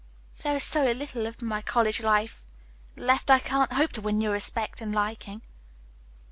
There 0.41 0.55
is 0.55 0.63
so 0.63 0.83
little 0.91 1.27
of 1.27 1.43
my 1.43 1.61
college 1.61 2.01
life 2.01 2.43
left 2.95 3.29
I 3.29 3.37
can't 3.37 3.73
hope 3.73 3.91
to 3.91 4.01
win 4.01 4.19
your 4.19 4.31
respect 4.33 4.81
and 4.81 4.95
liking." 4.95 5.43